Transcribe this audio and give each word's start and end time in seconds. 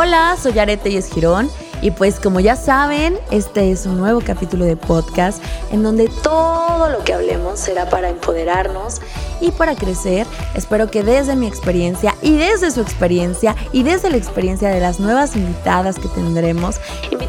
Hola, 0.00 0.36
soy 0.40 0.56
Arete 0.60 0.90
y 0.90 0.96
es 0.96 1.12
Girón 1.12 1.50
y 1.82 1.90
pues 1.90 2.20
como 2.20 2.38
ya 2.38 2.54
saben, 2.54 3.18
este 3.32 3.72
es 3.72 3.84
un 3.84 3.98
nuevo 3.98 4.20
capítulo 4.24 4.64
de 4.64 4.76
podcast 4.76 5.42
en 5.72 5.82
donde 5.82 6.08
todo 6.22 6.88
lo 6.88 7.02
que 7.02 7.14
hablemos 7.14 7.58
será 7.58 7.90
para 7.90 8.08
empoderarnos 8.08 9.00
y 9.40 9.50
para 9.50 9.74
crecer. 9.74 10.24
Espero 10.54 10.88
que 10.88 11.02
desde 11.02 11.34
mi 11.34 11.48
experiencia 11.48 12.14
y 12.22 12.36
desde 12.36 12.70
su 12.70 12.80
experiencia 12.80 13.56
y 13.72 13.82
desde 13.82 14.08
la 14.08 14.18
experiencia 14.18 14.68
de 14.68 14.78
las 14.78 15.00
nuevas 15.00 15.34
invitadas 15.34 15.98
que 15.98 16.06
tendremos, 16.06 16.76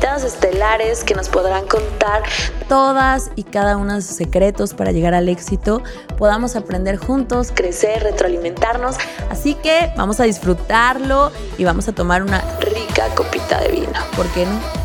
estelares 0.07 1.03
que 1.03 1.13
nos 1.13 1.29
podrán 1.29 1.67
contar 1.67 2.23
todas 2.67 3.31
y 3.35 3.43
cada 3.43 3.77
uno 3.77 3.95
de 3.95 4.01
sus 4.01 4.15
secretos 4.15 4.73
para 4.73 4.91
llegar 4.91 5.13
al 5.13 5.29
éxito, 5.29 5.83
podamos 6.17 6.55
aprender 6.55 6.97
juntos, 6.97 7.51
crecer, 7.53 8.03
retroalimentarnos. 8.03 8.95
Así 9.29 9.55
que 9.55 9.91
vamos 9.97 10.19
a 10.19 10.23
disfrutarlo 10.23 11.31
y 11.57 11.63
vamos 11.63 11.87
a 11.87 11.91
tomar 11.91 12.23
una 12.23 12.41
rica 12.59 13.07
copita 13.15 13.59
de 13.61 13.69
vino. 13.69 13.99
¿Por 14.15 14.27
qué 14.27 14.45
no? 14.45 14.78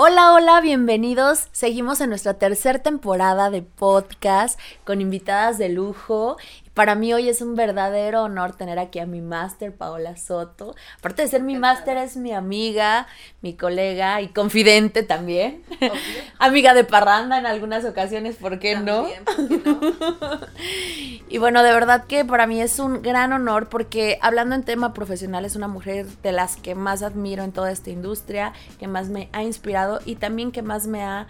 Hola, 0.00 0.32
hola, 0.32 0.60
bienvenidos. 0.60 1.48
Seguimos 1.50 2.00
en 2.00 2.10
nuestra 2.10 2.34
tercera 2.34 2.78
temporada 2.78 3.50
de 3.50 3.62
podcast 3.62 4.56
con 4.84 5.00
invitadas 5.00 5.58
de 5.58 5.70
lujo 5.70 6.36
para 6.78 6.94
mí 6.94 7.12
hoy 7.12 7.28
es 7.28 7.40
un 7.40 7.56
verdadero 7.56 8.22
honor 8.22 8.54
tener 8.54 8.78
aquí 8.78 9.00
a 9.00 9.06
mi 9.06 9.20
máster, 9.20 9.74
Paola 9.74 10.16
Soto. 10.16 10.76
Aparte 11.00 11.22
de 11.22 11.28
ser 11.28 11.42
mi 11.42 11.58
máster, 11.58 11.96
es 11.96 12.16
mi 12.16 12.32
amiga, 12.32 13.08
mi 13.40 13.54
colega 13.54 14.20
y 14.20 14.28
confidente 14.28 15.02
también. 15.02 15.64
amiga 16.38 16.74
de 16.74 16.84
parranda 16.84 17.36
en 17.36 17.46
algunas 17.46 17.84
ocasiones, 17.84 18.36
¿por 18.36 18.60
qué 18.60 18.76
no? 18.76 19.08
¿por 19.24 19.48
qué 19.48 19.60
no? 19.64 19.80
y 21.28 21.38
bueno, 21.38 21.64
de 21.64 21.72
verdad 21.72 22.04
que 22.04 22.24
para 22.24 22.46
mí 22.46 22.62
es 22.62 22.78
un 22.78 23.02
gran 23.02 23.32
honor 23.32 23.68
porque 23.68 24.20
hablando 24.22 24.54
en 24.54 24.62
tema 24.62 24.94
profesional 24.94 25.44
es 25.44 25.56
una 25.56 25.66
mujer 25.66 26.06
de 26.22 26.30
las 26.30 26.56
que 26.56 26.76
más 26.76 27.02
admiro 27.02 27.42
en 27.42 27.50
toda 27.50 27.72
esta 27.72 27.90
industria, 27.90 28.52
que 28.78 28.86
más 28.86 29.08
me 29.08 29.30
ha 29.32 29.42
inspirado 29.42 29.98
y 30.04 30.14
también 30.14 30.52
que 30.52 30.62
más 30.62 30.86
me 30.86 31.02
ha 31.02 31.26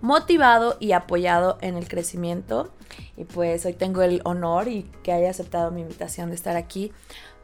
motivado 0.00 0.76
y 0.80 0.92
apoyado 0.92 1.58
en 1.60 1.76
el 1.76 1.88
crecimiento. 1.88 2.70
Y 3.16 3.24
pues 3.24 3.64
hoy 3.66 3.72
tengo 3.72 4.02
el 4.02 4.20
honor 4.24 4.68
y 4.68 4.84
que 5.02 5.12
haya 5.12 5.30
aceptado 5.30 5.70
mi 5.70 5.80
invitación 5.80 6.30
de 6.30 6.36
estar 6.36 6.56
aquí. 6.56 6.92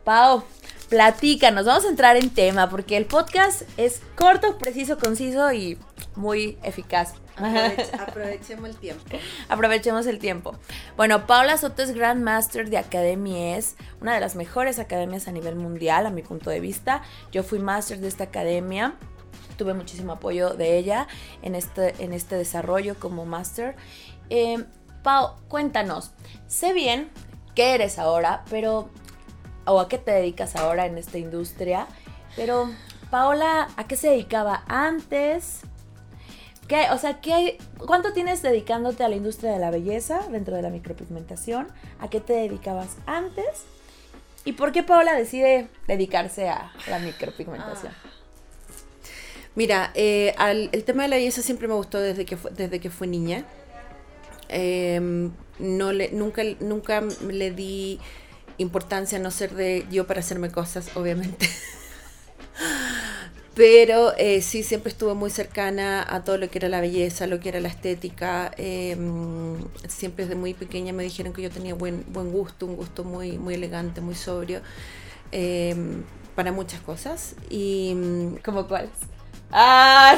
Pau, 0.05 0.43
platícanos, 0.89 1.65
vamos 1.65 1.85
a 1.85 1.89
entrar 1.89 2.17
en 2.17 2.31
tema 2.31 2.69
porque 2.69 2.97
el 2.97 3.07
podcast 3.07 3.63
es 3.77 4.03
corto, 4.17 4.59
preciso, 4.59 4.99
conciso 4.99 5.53
y 5.53 5.79
muy 6.17 6.59
eficaz. 6.65 7.15
aprovechemos 7.99 8.71
el 8.71 8.77
tiempo. 8.77 9.05
Aprovechemos 9.49 10.07
el 10.07 10.19
tiempo. 10.19 10.55
Bueno, 10.97 11.27
Paula 11.27 11.57
Soto 11.57 11.83
es 11.83 11.95
Grandmaster 11.95 12.69
de 12.69 12.79
Academy 12.79 13.55
es 13.55 13.77
una 14.01 14.15
de 14.15 14.21
las 14.21 14.35
mejores 14.35 14.79
academias 14.79 15.29
a 15.29 15.33
nivel 15.33 15.55
mundial, 15.55 16.07
a 16.07 16.11
mi 16.11 16.23
punto 16.23 16.51
de 16.51 16.61
vista. 16.61 17.03
Yo 17.31 17.43
fui 17.43 17.59
máster 17.59 17.99
de 17.99 18.09
esta 18.09 18.25
academia 18.25 18.95
tuve 19.57 19.75
muchísimo 19.75 20.13
apoyo 20.13 20.51
de 20.51 20.79
ella 20.79 21.07
en 21.43 21.55
este, 21.55 21.95
en 22.03 22.13
este 22.13 22.37
desarrollo 22.37 22.99
como 22.99 23.25
máster. 23.25 23.77
Eh, 24.31 24.65
cuéntanos, 25.49 26.13
sé 26.47 26.73
bien 26.73 27.11
qué 27.55 27.75
eres 27.75 27.99
ahora, 27.99 28.45
pero, 28.51 28.89
o 29.67 29.81
a 29.81 29.89
qué 29.89 29.99
te 29.99 30.13
dedicas 30.13 30.57
ahora 30.57 30.87
en 30.87 30.97
esta 30.99 31.19
industria, 31.19 31.87
pero 32.37 32.71
Paola, 33.11 33.69
¿a 33.77 33.87
qué 33.87 33.97
se 33.97 34.11
dedicaba 34.11 34.65
antes? 34.69 35.61
¿Qué, 36.69 36.87
o 36.93 36.99
sea, 36.99 37.21
¿qué, 37.21 37.59
¿cuánto 37.77 38.13
tienes 38.13 38.41
dedicándote 38.41 39.05
a 39.05 39.09
la 39.09 39.17
industria 39.17 39.53
de 39.53 39.59
la 39.59 39.71
belleza 39.71 40.27
dentro 40.31 40.57
de 40.57 40.63
la 40.63 40.71
micropigmentación? 40.71 41.69
¿A 42.01 42.09
qué 42.09 42.21
te 42.21 42.33
dedicabas 42.33 42.97
antes? 43.05 43.67
¿Y 44.45 44.53
por 44.53 44.73
qué 44.73 44.83
Paola 44.83 45.15
decide 45.15 45.69
dedicarse 45.87 46.49
a 46.49 46.73
la 46.89 46.99
micropigmentación? 47.01 47.93
Ah. 47.93 48.12
Mira, 49.55 49.91
eh, 49.95 50.35
el 50.73 50.85
tema 50.85 51.03
de 51.03 51.11
la 51.11 51.17
belleza 51.17 51.43
siempre 51.43 51.69
me 51.69 51.75
gustó 51.75 52.01
desde 52.01 52.25
que, 52.25 52.39
desde 52.57 52.81
que 52.81 52.91
fui 52.91 53.07
niña. 53.07 53.45
Em, 54.49 55.31
no 55.59 55.93
le, 55.93 56.11
nunca, 56.13 56.43
nunca 56.61 57.01
le 57.01 57.51
di 57.51 58.01
importancia 58.59 59.19
a 59.19 59.21
no 59.21 59.31
ser 59.31 59.55
de 59.55 59.87
yo 59.91 60.07
para 60.07 60.21
hacerme 60.21 60.51
cosas, 60.51 60.97
obviamente. 60.97 61.49
Pero 63.55 64.15
eh, 64.17 64.41
sí, 64.41 64.63
siempre 64.63 64.91
estuve 64.91 65.13
muy 65.13 65.29
cercana 65.31 66.07
a 66.09 66.25
todo 66.25 66.39
lo 66.39 66.51
que 66.51 66.59
era 66.59 66.71
la 66.71 66.81
belleza, 66.81 67.27
lo 67.27 67.39
que 67.39 67.51
era 67.51 67.61
la 67.61 67.69
estética. 67.69 68.51
Em, 68.57 69.59
siempre 69.89 70.25
desde 70.25 70.37
muy 70.39 70.55
pequeña 70.55 70.95
me 70.95 71.03
dijeron 71.03 71.35
que 71.35 71.43
yo 71.43 71.51
tenía 71.51 71.75
buen, 71.75 72.05
buen 72.09 72.33
gusto, 72.33 72.65
un 72.65 72.77
gusto 72.77 73.05
muy, 73.05 73.37
muy 73.39 73.55
elegante, 73.55 74.01
muy 74.01 74.15
sobrio, 74.15 74.63
em, 75.33 76.03
para 76.35 76.51
muchas 76.53 76.81
cosas. 76.81 77.35
Y, 77.51 77.95
¿Cómo 78.43 78.67
cuáles? 78.69 78.91
Ah. 79.53 80.17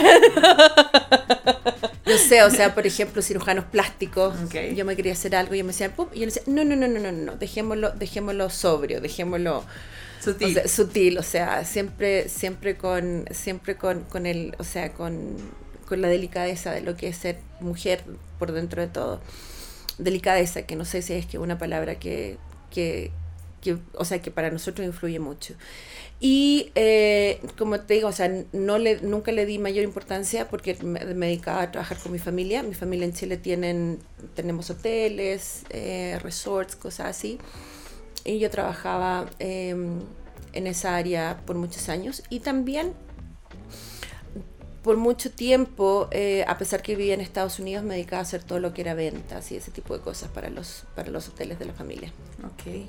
No 2.07 2.19
sé, 2.19 2.43
o 2.43 2.51
sea, 2.51 2.75
por 2.75 2.87
ejemplo, 2.87 3.23
cirujanos 3.23 3.65
plásticos. 3.65 4.35
Yo 4.75 4.85
me 4.85 4.95
quería 4.95 5.13
hacer 5.13 5.35
algo 5.35 5.55
y 5.55 5.59
yo 5.59 5.65
me 5.65 5.73
decía, 5.73 5.95
¡pum! 5.95 6.09
y 6.13 6.21
yo 6.21 6.27
decía, 6.27 6.43
no, 6.47 6.65
no, 6.65 6.77
no, 6.77 6.87
no, 6.87 7.01
no, 7.01 7.13
no, 7.13 7.37
dejémoslo, 7.37 7.93
dejémoslo 7.93 8.51
sobrio, 8.51 9.01
dejémoslo 9.01 9.65
sutil. 10.21 10.51
O 10.51 10.53
sea, 10.53 10.69
sutil, 10.69 11.19
o 11.19 11.23
sea, 11.23 11.65
siempre, 11.65 12.29
siempre 12.29 12.77
con, 12.77 13.25
siempre 13.31 13.77
con, 13.77 14.05
con 14.05 14.27
el, 14.27 14.55
o 14.59 14.65
sea, 14.65 14.93
con, 14.93 15.37
con 15.89 16.03
la 16.03 16.09
delicadeza 16.09 16.73
de 16.73 16.83
lo 16.83 16.97
que 16.97 17.09
es 17.09 17.17
ser 17.17 17.39
mujer 17.61 18.05
por 18.39 18.53
dentro 18.53 18.83
de 18.83 18.89
todo. 18.89 19.21
Delicadeza, 19.99 20.63
que 20.63 20.77
no 20.77 20.85
sé 20.85 21.03
si 21.03 21.15
es 21.15 21.27
que 21.27 21.39
una 21.39 21.59
palabra 21.59 21.97
que, 21.97 22.37
que, 22.71 23.13
que 23.65 23.79
o 23.95 24.05
sea, 24.05 24.21
que 24.21 24.31
para 24.31 24.51
nosotros 24.51 24.87
influye 24.87 25.19
mucho. 25.19 25.55
Y 26.21 26.71
eh, 26.75 27.41
como 27.59 27.81
te 27.81 27.95
digo, 27.95 28.09
o 28.09 28.13
sea, 28.13 28.31
no 28.53 28.79
le, 28.79 29.01
nunca 29.01 29.33
le 29.33 29.47
di 29.47 29.59
mayor 29.59 29.85
importancia 29.85 30.49
porque 30.49 30.75
me, 30.83 31.01
dedicaba 31.05 31.63
a 31.63 31.71
trabajar 31.71 31.99
con 31.99 32.13
mi 32.13 32.19
familia. 32.19 32.63
Mi 32.63 32.75
familia 32.75 33.07
en 33.07 33.13
Chile 33.13 33.37
tienen, 33.37 33.99
tenemos 34.35 34.71
hoteles, 34.71 35.65
eh, 35.71 36.19
resorts, 36.23 36.77
cosas 36.77 37.09
así. 37.09 37.39
Y 38.25 38.39
yo 38.39 38.49
trabajaba 38.51 39.29
em, 39.39 40.01
en 40.53 40.67
esa 40.67 40.97
área 40.97 41.41
por 41.47 41.57
muchos 41.57 41.89
años. 41.89 42.23
Y 42.31 42.41
también 42.41 42.95
por 44.85 44.99
mucho 44.99 45.31
tiempo, 45.31 46.09
eh, 46.11 46.45
a 46.47 46.59
pesar 46.59 46.83
que 46.83 46.95
vivía 46.95 47.15
en 47.15 47.23
Estados 47.23 47.59
Unidos, 47.59 47.85
me 47.85 47.95
dedicaba 47.95 48.21
a 48.21 48.23
hacer 48.23 48.45
todo 48.45 48.61
lo 48.61 48.75
que 48.75 48.83
era 48.83 48.93
ventas 48.93 49.51
y 49.51 49.57
ese 49.57 49.71
tipo 49.71 49.97
de 49.97 50.01
cosas 50.01 50.29
para 50.29 50.51
los, 50.51 50.85
para 50.95 51.11
los 51.11 51.27
hoteles 51.29 51.59
de 51.59 51.65
la 51.65 51.73
familia. 51.73 52.13
Okay. 52.55 52.87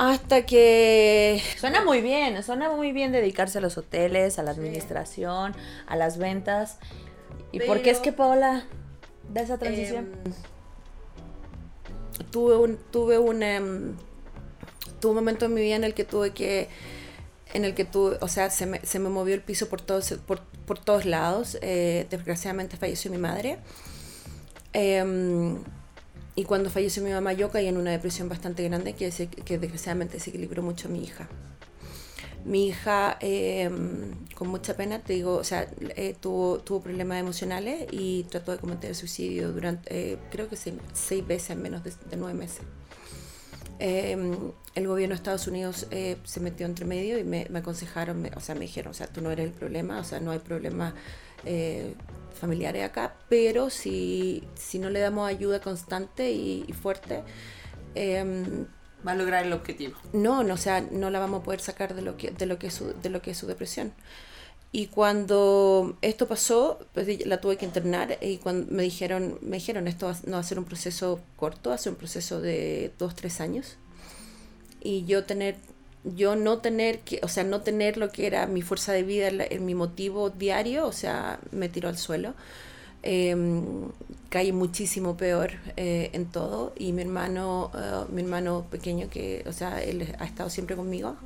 Hasta 0.00 0.46
que... 0.46 1.42
Suena 1.58 1.84
muy 1.84 2.00
bien, 2.00 2.42
suena 2.42 2.70
muy 2.70 2.90
bien 2.90 3.12
dedicarse 3.12 3.58
a 3.58 3.60
los 3.60 3.76
hoteles, 3.76 4.38
a 4.38 4.42
la 4.42 4.52
administración, 4.52 5.54
a 5.86 5.94
las 5.94 6.16
ventas. 6.16 6.78
¿Y 7.52 7.60
por 7.60 7.82
qué 7.82 7.90
es 7.90 7.98
que 7.98 8.10
Paola 8.10 8.64
da 9.30 9.42
esa 9.42 9.58
transición? 9.58 10.08
Em, 10.24 10.32
tuve 12.30 12.56
un, 12.56 12.78
tuve 12.90 13.18
un, 13.18 13.42
em, 13.42 13.94
tuve 15.00 15.10
un 15.10 15.16
momento 15.16 15.44
en 15.44 15.52
mi 15.52 15.60
vida 15.60 15.76
en 15.76 15.84
el 15.84 15.92
que 15.92 16.04
tuve 16.04 16.30
que, 16.30 16.70
en 17.52 17.66
el 17.66 17.74
que 17.74 17.84
tuve, 17.84 18.16
o 18.22 18.28
sea, 18.28 18.48
se 18.48 18.64
me, 18.64 18.80
se 18.80 18.98
me 19.00 19.10
movió 19.10 19.34
el 19.34 19.42
piso 19.42 19.68
por 19.68 19.82
todos, 19.82 20.14
por, 20.26 20.40
por 20.64 20.78
todos 20.78 21.04
lados. 21.04 21.58
Eh, 21.60 22.06
desgraciadamente 22.08 22.78
falleció 22.78 23.10
mi 23.10 23.18
madre. 23.18 23.58
Eh, 24.72 25.04
y 26.40 26.44
cuando 26.44 26.70
falleció 26.70 27.02
mi 27.02 27.10
mamá, 27.10 27.34
yo 27.34 27.50
caí 27.50 27.66
en 27.66 27.76
una 27.76 27.90
depresión 27.90 28.30
bastante 28.30 28.66
grande 28.66 28.94
que, 28.94 29.10
que 29.44 29.58
desgraciadamente 29.58 30.14
desequilibró 30.14 30.62
mucho 30.62 30.88
a 30.88 30.90
mi 30.90 31.04
hija. 31.04 31.28
Mi 32.46 32.68
hija, 32.68 33.18
em, 33.20 34.24
con 34.34 34.48
mucha 34.48 34.74
pena, 34.74 35.00
te 35.00 35.12
digo, 35.12 35.34
o 35.34 35.44
sea, 35.44 35.68
eh, 35.96 36.16
tuvo, 36.18 36.60
tuvo 36.60 36.80
problemas 36.80 37.20
emocionales 37.20 37.86
y 37.90 38.22
trató 38.30 38.52
de 38.52 38.58
cometer 38.58 38.94
suicidio 38.94 39.52
durante, 39.52 40.12
eh, 40.12 40.18
creo 40.30 40.48
que 40.48 40.56
seis, 40.56 41.26
veces 41.26 41.50
en 41.50 41.60
menos 41.60 41.84
de, 41.84 41.92
nueve 42.16 42.32
meses. 42.32 42.62
Em, 43.78 44.52
el 44.74 44.86
gobierno 44.86 45.12
de 45.12 45.16
Estados 45.16 45.46
Unidos 45.46 45.88
eh, 45.90 46.16
se 46.24 46.40
metió 46.40 46.64
entre 46.64 46.86
medio 46.86 47.18
y 47.18 47.24
me, 47.24 47.46
aconsejaron, 47.54 48.26
o 48.34 48.40
sea, 48.40 48.54
me 48.54 48.62
dijeron, 48.62 48.92
o 48.92 48.94
sea, 48.94 49.08
tú 49.08 49.20
no 49.20 49.30
eres 49.30 49.44
el 49.44 49.52
problema, 49.52 50.00
o 50.00 50.04
sea, 50.04 50.20
no 50.20 50.30
hay 50.30 50.38
problema 50.38 50.94
familiares 52.40 52.84
acá, 52.84 53.14
pero 53.28 53.70
si, 53.70 54.42
si 54.54 54.78
no 54.78 54.90
le 54.90 55.00
damos 55.00 55.28
ayuda 55.28 55.60
constante 55.60 56.30
y, 56.32 56.72
fuerte, 56.72 57.22
em, 57.94 58.66
va 59.06 59.12
a 59.12 59.14
lograr 59.14 59.44
el 59.44 59.52
objetivo. 59.52 59.96
No, 60.12 60.42
no, 60.42 60.54
o 60.54 60.56
sea, 60.56 60.80
no 60.80 61.10
la 61.10 61.20
vamos 61.20 61.40
a 61.40 61.44
poder 61.44 61.60
sacar 61.60 61.94
de 61.94 62.02
lo 62.02 62.16
que, 62.16 62.30
de 62.30 62.46
lo 62.46 62.58
que, 62.58 62.68
es, 62.68 62.74
su, 62.74 62.94
de 63.00 63.10
lo 63.10 63.22
que 63.22 63.32
es 63.32 63.38
su 63.38 63.46
depresión. 63.46 63.92
Y 64.72 64.86
cuando 64.86 65.98
esto 66.00 66.28
pasó, 66.28 66.78
pues 66.94 67.26
la 67.26 67.40
tuve 67.40 67.56
que 67.56 67.66
internar 67.66 68.18
y 68.20 68.38
cuando 68.38 68.72
me 68.72 68.84
dijeron, 68.84 69.38
me 69.42 69.56
dijeron, 69.56 69.88
esto 69.88 70.12
no 70.26 70.34
va 70.34 70.38
a 70.38 70.44
ser 70.44 70.60
un 70.60 70.64
proceso 70.64 71.20
corto, 71.36 71.70
va 71.70 71.74
a 71.74 71.78
ser 71.78 71.92
un 71.92 71.98
proceso 71.98 72.40
de 72.40 72.92
dos, 72.96 73.16
tres 73.16 73.40
años. 73.40 73.78
Y 74.80 75.04
yo 75.06 75.24
tener 75.24 75.56
yo 76.04 76.36
no 76.36 76.58
tener 76.58 77.00
que, 77.00 77.20
o 77.22 77.28
sea, 77.28 77.44
no 77.44 77.60
tener 77.60 77.96
lo 77.96 78.10
que 78.10 78.26
era 78.26 78.46
mi 78.46 78.62
fuerza 78.62 78.92
de 78.92 79.02
vida, 79.02 79.28
en 79.28 79.66
mi 79.66 79.74
motivo 79.74 80.30
diario, 80.30 80.86
o 80.86 80.92
sea, 80.92 81.40
me 81.52 81.68
tiró 81.68 81.88
al 81.88 81.98
suelo. 81.98 82.34
Em, 83.02 83.88
caí 84.28 84.52
muchísimo 84.52 85.16
peor 85.16 85.52
eh, 85.76 86.10
en 86.12 86.26
todo 86.26 86.74
y 86.76 86.92
mi 86.92 87.02
hermano, 87.02 87.70
eh, 87.74 88.04
mi 88.12 88.22
hermano 88.22 88.66
pequeño, 88.70 89.08
que, 89.08 89.42
o 89.46 89.52
sea, 89.52 89.82
él 89.82 90.14
ha 90.18 90.24
estado 90.24 90.50
siempre 90.50 90.76
conmigo, 90.76 91.16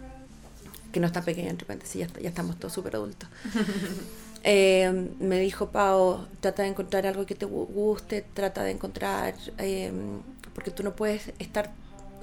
que 0.93 1.01
no 1.01 1.07
está 1.07 1.23
pequeño, 1.23 1.53
de 1.53 1.59
repente, 1.59 1.87
sí, 1.87 1.99
ya, 1.99 2.09
ya 2.21 2.29
estamos 2.29 2.59
todos 2.59 2.73
súper 2.73 2.97
adultos. 2.97 3.29
Em, 4.47 5.09
me 5.21 5.41
dijo, 5.41 5.71
Pau, 5.71 6.27
trata 6.41 6.65
de 6.65 6.69
encontrar 6.69 7.07
algo 7.07 7.25
que 7.25 7.35
te 7.35 7.47
guste, 7.47 8.27
trata 8.35 8.63
de 8.63 8.73
encontrar, 8.73 9.35
em, 9.57 10.21
porque 10.55 10.71
tú 10.71 10.83
no 10.83 10.95
puedes 10.95 11.33
estar, 11.39 11.73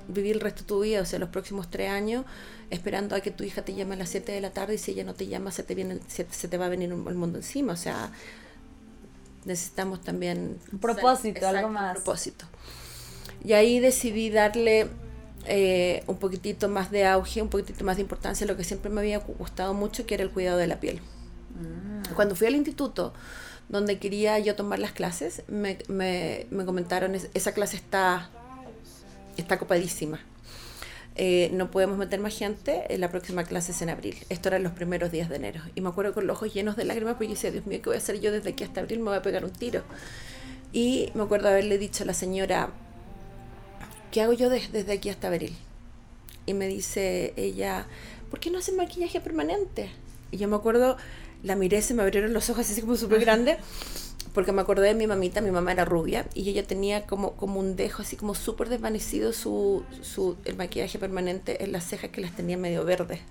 vivir 0.07 0.36
el 0.36 0.42
resto 0.42 0.62
de 0.62 0.68
tu 0.68 0.80
vida, 0.81 1.01
o 1.01 1.06
sea, 1.06 1.19
los 1.19 1.30
próximos 1.30 1.69
tres 1.69 1.89
años, 1.89 2.25
esperando 2.69 3.15
a 3.15 3.21
que 3.21 3.31
tu 3.31 3.44
hija 3.44 3.63
te 3.63 3.74
llame 3.74 3.95
a 3.95 3.98
las 3.98 4.09
7 4.09 4.31
de 4.31 4.42
la 4.42 4.51
tarde 4.51 4.75
y 4.75 4.77
si 4.77 4.92
ella 4.92 5.03
no 5.03 5.13
te 5.13 5.27
llama, 5.27 5.51
se 5.51 5.63
te, 5.63 5.75
viene, 5.75 6.00
se, 6.07 6.25
se 6.30 6.48
te 6.48 6.57
va 6.57 6.65
a 6.65 6.69
venir 6.69 6.92
el 6.92 7.15
mundo 7.15 7.38
encima, 7.38 7.74
o 7.74 7.77
sea, 7.77 8.12
necesitamos 9.45 10.01
también... 10.01 10.59
Un 10.71 10.80
propósito, 10.80 11.48
algo 11.48 11.69
más. 11.69 11.98
Un 11.98 12.03
propósito. 12.03 12.45
Y 13.44 13.53
ahí 13.53 13.80
decidí 13.80 14.30
darle 14.30 14.88
eh, 15.45 16.03
un 16.07 16.18
poquitito 16.18 16.69
más 16.69 16.92
de 16.92 17.06
auge, 17.06 17.42
un 17.42 17.50
poquitito 17.50 17.83
más 17.83 17.98
de 17.98 18.03
importancia 18.03 18.45
a 18.45 18.48
lo 18.48 18.56
que 18.56 18.63
siempre 18.63 18.92
me 18.92 19.01
había 19.01 19.18
gustado 19.19 19.74
mucho, 19.74 20.06
que 20.06 20.13
era 20.13 20.24
el 20.24 20.30
cuidado 20.30 20.57
de 20.57 20.68
la 20.68 20.80
piel. 20.80 21.00
Mm. 21.00 22.13
Cuando 22.15 22.36
fui 22.36 22.48
al 22.48 22.56
instituto, 22.56 23.13
donde 23.69 23.98
quería 23.98 24.38
yo 24.39 24.56
tomar 24.56 24.80
las 24.80 24.92
clases, 24.92 25.44
me, 25.48 25.80
me, 25.88 26.45
me 26.51 26.65
comentaron, 26.65 27.15
esa 27.15 27.53
clase 27.53 27.77
está, 27.77 28.30
está 29.38 29.57
copadísima. 29.60 30.19
Eh, 31.16 31.50
no 31.54 31.69
podemos 31.72 31.98
meter 31.98 32.19
más 32.19 32.38
gente, 32.38 32.86
la 32.98 33.10
próxima 33.10 33.44
clase 33.44 33.74
es 33.74 33.81
en 33.81 33.89
abril. 33.89 34.16
Esto 34.30 34.50
era 34.50 34.60
los 34.60 34.72
primeros 34.72 35.12
días 35.12 35.30
de 35.30 35.36
enero. 35.36 35.62
Y 35.75 35.81
me 35.81 35.89
acuerdo 35.89 36.13
con 36.13 36.25
los 36.25 36.38
ojos 36.38 36.54
llenos 36.54 36.75
de 36.75 36.86
lágrimas 36.86 37.13
porque 37.13 37.28
yo 37.28 37.33
decía, 37.33 37.51
Dios 37.51 37.66
mío, 37.66 37.80
¿qué 37.81 37.89
voy 37.89 37.95
a 37.95 38.00
hacer 38.00 38.19
yo 38.22 38.31
desde 38.31 38.50
aquí 38.51 38.63
hasta 38.63 38.81
abril? 38.81 39.00
Me 39.00 39.06
voy 39.06 39.18
a 39.18 39.22
pegar 39.22 39.44
un 39.44 39.51
tiro. 39.51 39.83
Y 40.74 41.12
me 41.16 41.24
acuerdo 41.24 41.50
haberle 41.50 41.78
dicho 41.78 42.04
a 42.04 42.07
la 42.07 42.13
señora, 42.13 42.69
¿qué 44.12 44.22
hago 44.22 44.33
yo 44.33 44.50
desde 44.50 44.92
aquí 44.94 45.10
hasta 45.10 45.28
abril? 45.28 45.56
Y 46.45 46.54
me 46.54 46.68
dice 46.68 47.34
ella, 47.36 47.88
¿por 48.30 48.39
qué 48.39 48.50
no 48.50 48.60
hace 48.60 48.72
maquillaje 48.72 49.19
permanente? 49.19 49.92
Y 50.31 50.38
yo 50.38 50.48
me 50.48 50.56
acuerdo, 50.56 50.95
la 51.44 51.57
miré, 51.57 51.81
se 51.81 51.94
me 51.94 52.04
abrieron 52.04 52.34
los 52.34 52.50
ojos 52.50 52.69
así 52.69 52.80
como 52.81 52.95
súper 52.95 53.19
grande 53.19 53.57
porque 54.33 54.51
me 54.51 54.62
acordé 54.62 54.88
de 54.88 54.95
mi 54.95 55.07
mamita, 55.07 55.42
mi 55.42 55.51
mamá 55.51 55.72
era 55.72 55.86
rubia 55.86 56.25
y 56.33 56.50
ella 56.50 56.66
tenía 56.66 57.06
como, 57.06 57.33
como 57.33 57.60
un 57.60 57.75
dejo 57.75 58.01
así 58.01 58.16
como 58.16 58.36
súper 58.36 58.69
desvanecido 58.69 59.33
su, 59.33 59.83
su, 60.01 60.38
el 60.45 60.56
maquillaje 60.56 61.00
permanente 61.00 61.63
en 61.63 61.72
las 61.72 61.86
cejas 61.86 62.12
que 62.12 62.22
las 62.22 62.36
tenía 62.36 62.57
medio 62.57 62.86
verde. 62.86 63.22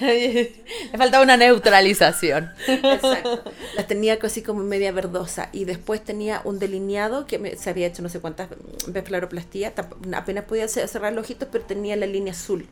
Le 0.92 0.98
faltaba 0.98 1.22
una 1.22 1.36
neutralización. 1.36 2.50
Exacto. 2.66 3.42
Las 3.76 3.86
tenía 3.86 4.18
así 4.22 4.42
como 4.42 4.62
media 4.62 4.92
verdosa 4.92 5.48
y 5.52 5.64
después 5.64 6.02
tenía 6.02 6.40
un 6.44 6.58
delineado 6.58 7.26
que 7.26 7.38
me, 7.38 7.56
se 7.56 7.70
había 7.70 7.86
hecho 7.86 8.02
no 8.02 8.08
sé 8.08 8.20
cuántas 8.20 8.48
veces 8.86 9.08
fluoroplastía, 9.08 9.72
apenas 10.14 10.44
podía 10.44 10.68
cerrar 10.68 11.12
los 11.12 11.24
ojitos, 11.24 11.48
pero 11.50 11.64
tenía 11.64 11.96
la 11.96 12.06
línea 12.06 12.32
azul. 12.32 12.66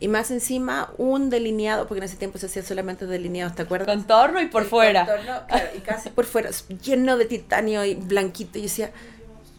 Y 0.00 0.08
más 0.08 0.30
encima 0.30 0.92
un 0.96 1.28
delineado, 1.28 1.86
porque 1.86 1.98
en 1.98 2.04
ese 2.04 2.16
tiempo 2.16 2.38
se 2.38 2.46
hacía 2.46 2.62
solamente 2.62 3.06
delineado, 3.06 3.52
¿te 3.54 3.62
acuerdas? 3.62 3.88
Contorno 3.88 4.40
y 4.40 4.46
por 4.46 4.64
fuera. 4.64 5.06
Contorno, 5.06 5.46
claro, 5.46 5.68
y 5.76 5.80
casi 5.80 6.10
por 6.10 6.24
fuera, 6.24 6.50
lleno 6.82 7.16
de 7.16 7.24
titanio 7.24 7.84
y 7.84 7.94
blanquito. 7.94 8.58
Y 8.58 8.62
decía, 8.62 8.92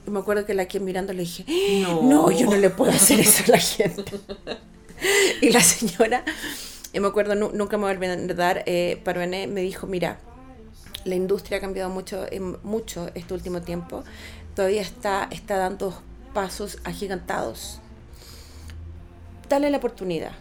me 0.05 0.19
acuerdo 0.19 0.45
que 0.45 0.53
la 0.53 0.65
que 0.65 0.79
mirando 0.79 1.13
le 1.13 1.21
dije, 1.21 1.45
no. 1.81 2.01
no, 2.03 2.31
yo 2.31 2.49
no 2.49 2.57
le 2.57 2.69
puedo 2.69 2.91
hacer 2.91 3.19
eso 3.19 3.43
a 3.47 3.51
la 3.51 3.57
gente. 3.57 4.03
y 5.41 5.49
la 5.49 5.61
señora, 5.61 6.23
y 6.93 6.99
me 6.99 7.07
acuerdo, 7.07 7.35
nunca 7.35 7.77
me 7.77 7.83
voy 7.83 7.91
a 7.91 8.13
olvidar, 8.13 8.63
eh, 8.65 9.01
me 9.49 9.61
dijo, 9.61 9.87
mira, 9.87 10.19
la 11.05 11.15
industria 11.15 11.57
ha 11.57 11.61
cambiado 11.61 11.89
mucho, 11.89 12.25
mucho 12.63 13.09
este 13.15 13.33
último 13.33 13.61
tiempo, 13.61 14.03
todavía 14.55 14.81
está, 14.81 15.27
está 15.31 15.57
dando 15.57 16.01
pasos 16.33 16.79
agigantados 16.83 17.81
dale 19.49 19.69
la 19.69 19.77
oportunidad. 19.77 20.31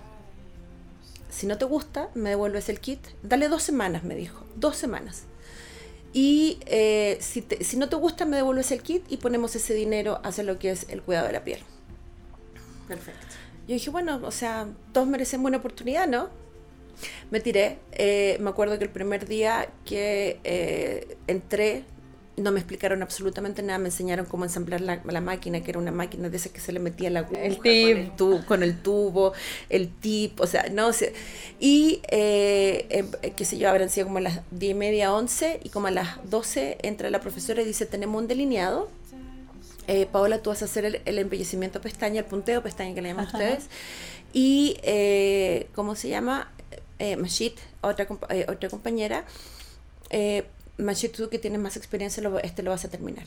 Si 1.31 1.46
no 1.46 1.58
te 1.58 1.64
gusta, 1.64 2.11
me 2.14 2.31
devuelves 2.31 2.69
el 2.69 2.81
kit. 2.81 3.00
Dale 3.22 3.49
dos 3.49 3.62
semanas, 3.62 4.04
me 4.04 4.14
dijo. 4.14 4.44
Dos 4.54 4.76
semanas. 4.76 5.25
Y 6.12 6.61
eh, 6.66 7.19
si, 7.20 7.46
si, 7.61 7.76
no 7.76 7.88
te 7.88 7.96
gusta, 7.96 8.25
me 8.25 8.37
devuelves 8.37 8.70
el 8.70 8.82
kit 8.82 9.04
y 9.08 9.19
ponemos 9.19 9.54
ese 9.56 9.75
dinero 9.75 10.20
a 10.22 10.28
hacer 10.28 10.44
lo 10.44 10.58
que 10.58 10.70
es 10.70 10.87
el 10.88 11.02
cuidado 11.02 11.26
de 11.26 11.32
la 11.32 11.44
piel. 11.44 11.61
Perfecto. 12.87 13.26
Yo 13.68 13.74
dije, 13.74 13.90
bueno, 13.90 14.18
o 14.24 14.30
sea, 14.30 14.66
todos 14.94 15.06
merecen 15.06 15.42
buena 15.42 15.58
oportunidad, 15.58 16.08
¿no? 16.08 16.30
Me 17.30 17.38
tiré. 17.38 17.78
Eh, 17.92 18.38
me 18.40 18.48
acuerdo 18.48 18.78
que 18.78 18.84
el 18.84 18.90
primer 18.90 19.28
día 19.28 19.68
que 19.84 20.40
eh, 20.42 21.18
entré, 21.26 21.84
no 22.38 22.50
me 22.50 22.60
explicaron 22.60 23.02
absolutamente 23.02 23.62
nada, 23.62 23.78
me 23.78 23.88
enseñaron 23.88 24.24
cómo 24.24 24.44
ensamblar 24.44 24.80
la, 24.80 25.20
máquina, 25.20 25.60
que 25.60 25.70
era 25.70 25.78
una 25.78 25.92
máquina 25.92 26.30
de 26.30 26.36
esas 26.38 26.50
que 26.50 26.60
se 26.60 26.72
le 26.72 26.80
metía 26.80 27.10
la 27.10 27.20
aguja 27.20 27.42
el 27.42 27.58
con, 27.58 27.66
el 27.66 28.10
tubo, 28.16 28.46
con 28.46 28.62
el 28.62 28.80
tubo, 28.80 29.32
el 29.68 29.90
tip, 29.90 30.40
o 30.40 30.46
sea, 30.46 30.70
no 30.72 30.94
sé. 30.94 31.12
Y, 31.60 32.00
eh, 32.10 32.86
em, 32.88 33.10
qué 33.36 33.44
sé 33.44 33.58
yo, 33.58 33.68
habrán 33.68 33.90
sido 33.90 34.06
como 34.06 34.16
a 34.16 34.22
las 34.22 34.40
10 34.50 34.70
y 34.70 34.74
media, 34.74 35.12
11, 35.12 35.60
y 35.62 35.68
como 35.68 35.88
a 35.88 35.90
las 35.90 36.30
12 36.30 36.78
entra 36.82 37.10
la 37.10 37.20
profesora 37.20 37.60
y 37.60 37.66
dice, 37.66 37.84
tenemos 37.84 38.18
un 38.18 38.28
delineado. 38.28 38.88
Eh, 39.88 40.06
Paola, 40.06 40.40
tú 40.43 40.50
vas 40.50 40.62
a 40.62 40.67
hacer 40.67 40.85
el, 40.85 41.02
el 41.05 41.19
embellecimiento 41.19 41.81
pestaña, 41.81 42.20
el 42.20 42.26
punteo 42.26 42.62
pestaña 42.62 42.94
que 42.94 43.02
le 43.02 43.08
llaman 43.08 43.26
ustedes. 43.26 43.67
Y, 44.32 44.79
eh, 44.82 45.69
¿cómo 45.75 45.96
se 45.96 46.08
llama? 46.08 46.52
Eh, 46.99 47.17
Mashit, 47.17 47.58
otra, 47.81 48.08
eh, 48.31 48.46
otra 48.49 48.69
compañera, 48.69 49.25
eh, 50.11 50.44
tú 51.14 51.29
que 51.29 51.38
tienes 51.38 51.61
más 51.61 51.76
experiencia, 51.76 52.23
lo, 52.23 52.38
este 52.40 52.62
lo 52.62 52.70
vas 52.70 52.85
a 52.85 52.90
terminar. 52.90 53.25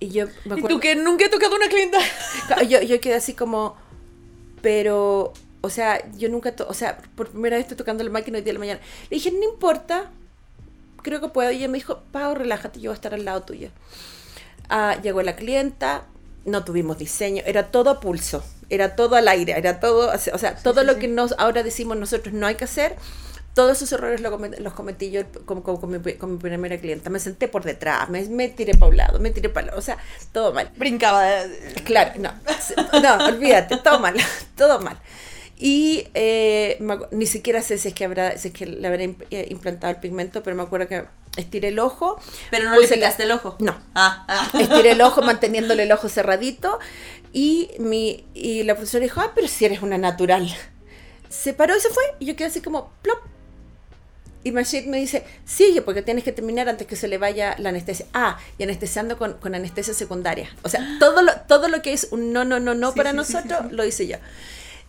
Y 0.00 0.10
yo 0.10 0.26
me 0.44 0.54
acuerdo, 0.54 0.58
¿Y 0.58 0.68
tú 0.68 0.80
que 0.80 0.94
nunca 0.96 1.26
he 1.26 1.28
tocado 1.28 1.56
una 1.56 1.68
clienta? 1.68 1.98
Yo, 2.68 2.80
yo 2.80 3.00
quedé 3.00 3.14
así 3.14 3.34
como, 3.34 3.76
pero, 4.62 5.34
o 5.60 5.68
sea, 5.68 6.10
yo 6.12 6.30
nunca, 6.30 6.54
o 6.68 6.74
sea, 6.74 6.98
por 7.16 7.28
primera 7.30 7.56
vez 7.56 7.64
estoy 7.64 7.76
tocando 7.76 8.02
la 8.02 8.10
máquina 8.10 8.38
hoy 8.38 8.42
día 8.42 8.52
de 8.52 8.54
la 8.54 8.58
mañana. 8.60 8.80
Le 9.10 9.16
dije, 9.16 9.30
no 9.30 9.44
importa, 9.44 10.10
creo 11.02 11.20
que 11.20 11.28
puedo. 11.28 11.50
Y 11.50 11.56
ella 11.56 11.68
me 11.68 11.78
dijo, 11.78 12.02
Pau, 12.12 12.34
relájate, 12.34 12.80
yo 12.80 12.90
voy 12.90 12.94
a 12.94 12.96
estar 12.96 13.12
al 13.12 13.26
lado 13.26 13.42
tuyo. 13.42 13.70
Ah, 14.70 14.96
llegó 15.02 15.20
la 15.22 15.36
clienta, 15.36 16.04
no 16.46 16.64
tuvimos 16.64 16.96
diseño, 16.96 17.42
era 17.44 17.70
todo 17.70 17.90
a 17.90 18.00
pulso, 18.00 18.42
era 18.70 18.96
todo 18.96 19.16
al 19.16 19.28
aire, 19.28 19.52
era 19.58 19.80
todo, 19.80 20.10
o 20.12 20.38
sea, 20.38 20.54
todo 20.54 20.84
lo 20.84 20.96
que 20.96 21.08
nos 21.08 21.34
ahora 21.38 21.62
decimos 21.62 21.98
nosotros 21.98 22.32
no 22.32 22.46
hay 22.46 22.54
que 22.54 22.64
hacer 22.64 22.96
todos 23.54 23.76
esos 23.82 23.92
errores 23.92 24.20
los 24.20 24.72
cometí 24.74 25.10
yo 25.10 25.22
con, 25.44 25.62
con, 25.62 25.90
mi, 25.90 25.98
primera 25.98 26.78
clienta. 26.78 27.10
Me 27.10 27.18
senté 27.18 27.48
por 27.48 27.64
detrás, 27.64 28.08
me, 28.08 28.22
me 28.28 28.48
tiré 28.48 28.74
para 28.74 28.90
un 28.90 28.96
lado, 28.96 29.18
me 29.18 29.30
tiré 29.30 29.48
para 29.48 29.64
el 29.64 29.68
otro, 29.70 29.80
o 29.80 29.82
sea, 29.82 29.98
todo 30.32 30.52
mal. 30.52 30.70
Brincaba. 30.76 31.26
Claro, 31.84 32.12
no, 32.18 32.32
no, 33.00 33.24
olvídate, 33.26 33.76
todo 33.78 33.98
mal, 33.98 34.14
todo 34.56 34.80
mal. 34.80 34.98
Y 35.58 36.08
eh, 36.14 36.78
ni 37.10 37.26
siquiera 37.26 37.60
sé 37.60 37.76
si 37.76 37.88
es 37.88 37.94
que 37.94 38.04
habrá, 38.04 38.38
si 38.38 38.48
es 38.48 38.54
que 38.54 38.66
le 38.66 38.86
habrá 38.86 39.02
eh, 39.02 39.46
implantado 39.50 39.92
el 39.92 40.00
pigmento, 40.00 40.42
pero 40.42 40.56
me 40.56 40.62
acuerdo 40.62 40.88
que 40.88 41.04
estiré 41.36 41.68
el 41.68 41.78
ojo. 41.78 42.20
Pero 42.50 42.70
no 42.70 42.78
le 42.78 42.88
picaste 42.88 43.24
el 43.24 43.32
ojo. 43.32 43.56
No. 43.58 43.76
Ah, 43.94 44.24
ah. 44.28 44.50
Estiré 44.58 44.92
el 44.92 45.00
ojo 45.00 45.22
manteniéndole 45.22 45.84
el 45.84 45.92
ojo 45.92 46.08
cerradito. 46.08 46.78
Y 47.32 47.70
mi, 47.78 48.24
y 48.34 48.64
la 48.64 48.74
profesora 48.74 49.02
dijo, 49.02 49.20
ah, 49.20 49.32
pero 49.34 49.48
si 49.48 49.64
eres 49.64 49.82
una 49.82 49.98
natural. 49.98 50.52
Se 51.28 51.52
paró 51.54 51.76
y 51.76 51.80
se 51.80 51.90
fue. 51.90 52.02
Y 52.18 52.26
yo 52.26 52.36
quedé 52.36 52.48
así 52.48 52.60
como, 52.60 52.90
plop, 53.02 53.20
y 54.42 54.52
Mashit 54.52 54.86
me 54.86 54.98
dice, 54.98 55.24
sigue 55.44 55.82
porque 55.82 56.00
tienes 56.00 56.24
que 56.24 56.32
terminar 56.32 56.68
antes 56.68 56.86
que 56.86 56.96
se 56.96 57.08
le 57.08 57.18
vaya 57.18 57.56
la 57.58 57.68
anestesia. 57.68 58.06
Ah, 58.14 58.38
y 58.58 58.62
anestesiando 58.62 59.18
con, 59.18 59.34
con 59.34 59.54
anestesia 59.54 59.92
secundaria. 59.92 60.50
O 60.62 60.68
sea, 60.68 60.96
todo 60.98 61.22
lo, 61.22 61.32
todo 61.46 61.68
lo 61.68 61.82
que 61.82 61.92
es 61.92 62.08
un 62.10 62.32
no, 62.32 62.44
no, 62.44 62.58
no, 62.58 62.74
no 62.74 62.94
para 62.94 63.12
nosotros, 63.12 63.70
lo 63.70 63.84
hice 63.84 64.06
yo. 64.06 64.16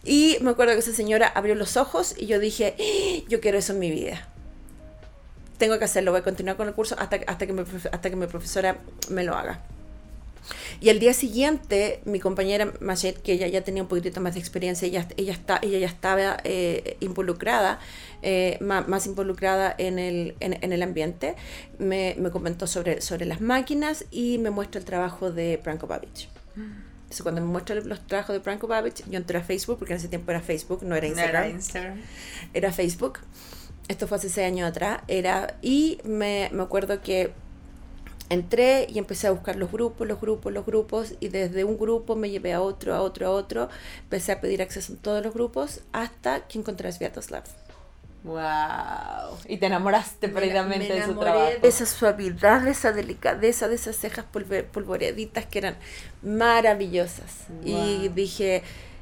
Y 0.03 0.37
me 0.41 0.51
acuerdo 0.51 0.73
que 0.73 0.79
esa 0.79 0.93
señora 0.93 1.27
abrió 1.27 1.53
los 1.55 1.77
ojos 1.77 2.15
y 2.17 2.25
yo 2.27 2.39
dije, 2.39 2.75
¡Ah! 2.79 3.25
yo 3.27 3.41
quiero 3.41 3.57
eso 3.57 3.73
en 3.73 3.79
mi 3.79 3.91
vida. 3.91 4.27
Tengo 5.61 5.77
que 5.77 5.85
hacerlo, 5.85 6.09
voy 6.09 6.21
a 6.21 6.23
continuar 6.23 6.57
con 6.57 6.67
el 6.67 6.73
curso 6.73 6.95
hasta, 6.97 7.17
hasta, 7.27 7.45
que, 7.45 7.53
hasta 7.91 8.09
que 8.09 8.15
mi 8.15 8.25
profesora 8.25 8.79
me 9.11 9.23
lo 9.23 9.35
haga. 9.35 9.61
Y 10.79 10.89
al 10.89 10.97
día 10.97 11.13
siguiente, 11.13 12.01
mi 12.03 12.19
compañera 12.19 12.73
Machet, 12.79 13.21
que 13.21 13.33
ella 13.33 13.45
ya 13.45 13.63
tenía 13.63 13.83
un 13.83 13.87
poquitito 13.87 14.21
más 14.21 14.33
de 14.33 14.39
experiencia, 14.39 14.87
ella, 14.87 15.07
ella, 15.17 15.33
está, 15.33 15.59
ella 15.61 15.77
ya 15.77 15.85
estaba 15.85 16.37
eh, 16.45 16.97
involucrada, 16.99 17.77
eh, 18.23 18.57
más, 18.59 19.05
involucrada 19.05 19.75
en 19.77 19.99
el, 19.99 20.33
en, 20.39 20.73
el 20.73 20.81
ambiente, 20.81 21.35
me, 21.77 22.15
me, 22.17 22.31
comentó 22.31 22.65
sobre, 22.65 22.99
sobre 23.01 23.27
las 23.27 23.39
máquinas 23.39 24.05
y 24.09 24.39
me 24.39 24.49
muestra 24.49 24.79
el 24.79 24.85
trabajo 24.85 25.31
de 25.31 25.57
Branko 25.57 25.85
Babic. 25.85 26.27
Entonces, 26.55 27.21
cuando 27.21 27.39
me 27.39 27.45
muestra 27.45 27.75
los 27.75 28.07
trabajos 28.07 28.33
de 28.33 28.39
Branko 28.39 28.65
Babic, 28.65 29.07
yo 29.07 29.17
entré 29.17 29.37
a 29.37 29.43
Facebook, 29.43 29.77
porque 29.77 29.93
en 29.93 29.99
ese 29.99 30.07
tiempo 30.07 30.31
era 30.31 30.41
Facebook, 30.41 30.81
no 30.81 30.95
era 30.95 31.05
Instagram. 31.05 31.43
era, 31.43 31.51
Instagram. 31.51 32.01
era 32.51 32.71
Facebook. 32.71 33.19
Esto 33.87 34.07
fue 34.07 34.17
hace 34.17 34.29
seis 34.29 34.47
años 34.47 34.69
atrás. 34.69 35.01
Era, 35.07 35.55
y 35.61 35.99
me, 36.03 36.49
me 36.53 36.63
acuerdo 36.63 37.01
que 37.01 37.33
entré 38.29 38.87
y 38.89 38.97
empecé 38.97 39.27
a 39.27 39.31
buscar 39.31 39.57
los 39.57 39.69
grupos, 39.71 40.07
los 40.07 40.21
grupos, 40.21 40.53
los 40.53 40.65
grupos, 40.65 41.13
y 41.19 41.27
desde 41.27 41.65
un 41.65 41.77
grupo 41.77 42.15
me 42.15 42.29
llevé 42.29 42.53
a 42.53 42.61
otro, 42.61 42.95
a 42.95 43.01
otro, 43.01 43.27
a 43.27 43.31
otro, 43.31 43.67
empecé 44.03 44.31
a 44.31 44.39
pedir 44.39 44.61
acceso 44.61 44.93
a 44.93 44.95
todos 44.97 45.23
los 45.23 45.33
grupos 45.33 45.81
hasta 45.91 46.47
que 46.47 46.57
encontré 46.59 46.87
a 46.87 46.91
Sviatoslav. 46.93 47.43
Wow. 48.23 49.35
Y 49.47 49.57
te 49.57 49.65
enamoraste 49.65 50.27
Me- 50.27 50.33
previamente 50.35 50.89
me 50.89 50.99
de 51.01 51.05
su 51.05 51.15
trabajo. 51.15 51.51
De 51.61 51.67
esa 51.67 51.85
suavidad, 51.87 52.61
de 52.61 52.69
esa 52.71 52.91
delicadeza, 52.93 53.67
de 53.67 53.75
esas 53.75 53.97
cejas 53.97 54.25
polve- 54.31 54.63
polvoreaditas 54.63 55.47
que 55.47 55.57
eran 55.57 55.75
maravillosas. 56.21 57.47
Y 57.65 58.09
dije, 58.09 58.61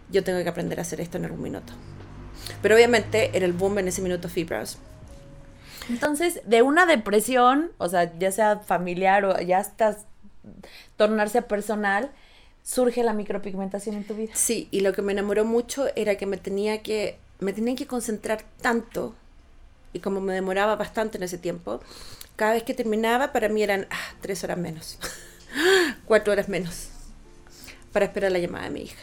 yo 0.10 0.24
tengo 0.24 0.42
que 0.42 0.50
aprender 0.50 0.80
a 0.80 0.84
hacer 0.84 1.02
esto 1.02 1.18
en 1.18 1.26
algún 1.26 1.42
minuto. 1.44 1.74
Pero 2.62 2.76
obviamente 2.76 3.32
era 3.36 3.46
el 3.46 3.54
boom 3.54 3.80
en 3.80 3.88
ese 3.88 4.02
minuto 4.02 4.30
Fibrows. 4.30 4.78
Entonces, 5.90 6.42
de 6.46 6.62
una 6.62 6.86
depresión, 6.86 7.72
o 7.78 7.90
sea, 7.90 8.18
ya 8.20 8.32
sea 8.32 8.60
familiar 8.60 9.26
o 9.26 9.40
ya 9.42 9.58
hasta 9.58 9.98
tornarse 10.98 11.42
personal, 11.42 12.12
surge 12.64 13.04
la 13.04 13.14
micropigmentación 13.14 13.96
en 13.96 14.04
tu 14.04 14.16
vida. 14.16 14.32
Sí, 14.36 14.68
y 14.72 14.82
lo 14.82 14.94
que 14.94 15.02
me 15.02 15.12
enamoró 15.14 15.46
mucho 15.46 15.88
era 15.96 16.16
que 16.16 16.28
me 16.28 16.38
tenía 16.38 16.84
que, 16.84 17.18
me 17.40 17.54
tenía 17.54 17.76
que 17.76 17.88
concentrar 17.88 18.44
tanto, 18.62 19.16
y 19.94 20.00
como 20.00 20.22
me 20.22 20.34
demoraba 20.34 20.76
bastante 20.76 21.18
en 21.18 21.24
ese 21.24 21.40
tiempo, 21.40 21.82
cada 22.36 22.54
vez 22.54 22.64
que 22.64 22.76
terminaba 22.76 23.32
para 23.34 23.50
mí 23.50 23.64
eran 23.64 23.88
ah, 23.90 24.14
tres 24.22 24.44
horas 24.44 24.58
menos, 24.58 25.00
cuatro 26.06 26.32
horas 26.32 26.48
menos, 26.48 26.90
para 27.92 28.06
esperar 28.06 28.32
la 28.32 28.40
llamada 28.40 28.66
de 28.66 28.72
mi 28.72 28.82
hija. 28.82 29.02